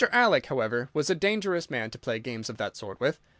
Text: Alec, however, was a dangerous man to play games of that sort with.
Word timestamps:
Alec, 0.11 0.47
however, 0.47 0.89
was 0.95 1.11
a 1.11 1.13
dangerous 1.13 1.69
man 1.69 1.91
to 1.91 1.99
play 1.99 2.17
games 2.17 2.49
of 2.49 2.57
that 2.57 2.75
sort 2.75 2.99
with. 2.99 3.19